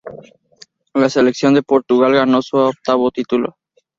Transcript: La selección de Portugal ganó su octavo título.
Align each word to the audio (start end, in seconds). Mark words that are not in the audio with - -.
La 0.95 1.11
selección 1.11 1.53
de 1.53 1.61
Portugal 1.61 2.11
ganó 2.15 2.41
su 2.41 2.57
octavo 2.57 3.11
título. 3.11 3.55